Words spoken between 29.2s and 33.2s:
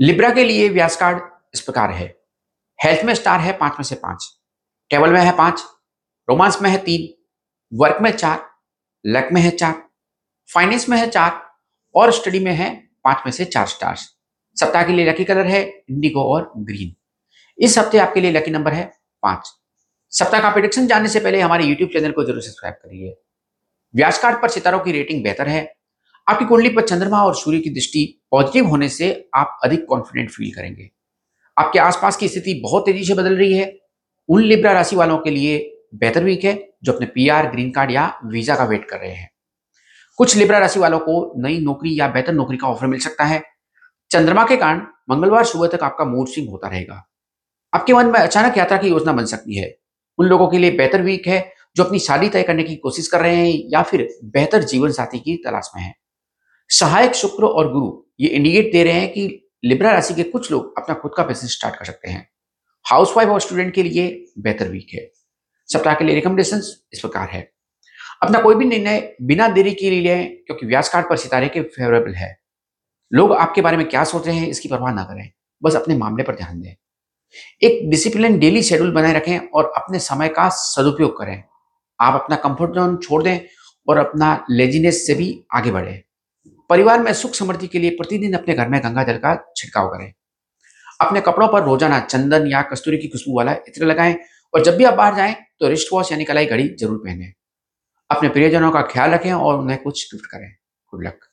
आप अधिक confident feel करेंगे। आपके आसपास की स्थिति बहुत तेज़ी से